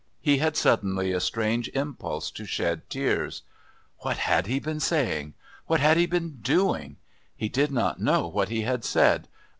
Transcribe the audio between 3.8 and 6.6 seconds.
What had he been saying? What had he been